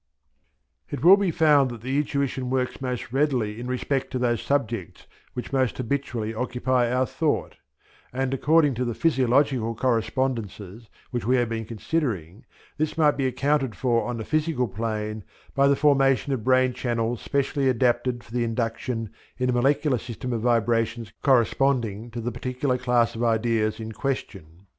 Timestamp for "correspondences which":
9.75-11.27